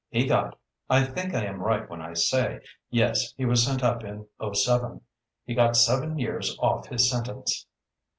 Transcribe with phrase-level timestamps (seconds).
[0.09, 0.57] He got
[0.89, 5.01] I think I am right when I say yes, he was sent up in '07
[5.45, 7.67] he got seven years off his sentence."